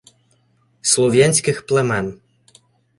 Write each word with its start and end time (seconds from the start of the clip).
слов'янських 0.81 1.61
племен 1.65 2.19